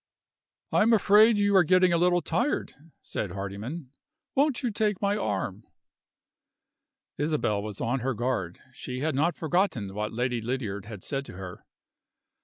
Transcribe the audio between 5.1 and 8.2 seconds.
arm?" Isabel was on her